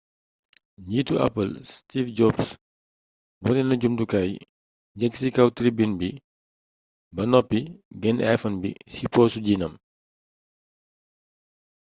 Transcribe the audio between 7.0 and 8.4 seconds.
ba noppi genne